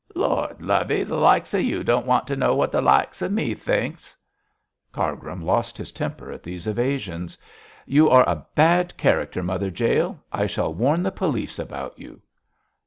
'Lord, 0.15 0.59
lovey! 0.63 1.03
the 1.03 1.13
likes 1.15 1.53
of 1.53 1.61
you 1.61 1.83
don't 1.83 2.07
want 2.07 2.25
to 2.25 2.35
know 2.35 2.55
what 2.55 2.71
the 2.71 2.81
likes 2.81 3.21
of 3.21 3.31
me 3.31 3.53
thinks.' 3.53 4.17
Cargrim 4.91 5.43
lost 5.45 5.77
his 5.77 5.91
temper 5.91 6.31
at 6.31 6.41
these 6.41 6.65
evasions. 6.65 7.37
'You 7.85 8.09
are 8.09 8.27
a 8.27 8.43
bad 8.55 8.97
character, 8.97 9.43
Mother 9.43 9.67
Jael. 9.69 10.19
I 10.33 10.47
shall 10.47 10.73
warn 10.73 11.03
the 11.03 11.11
police 11.11 11.59
about 11.59 11.99
you.' 11.99 12.19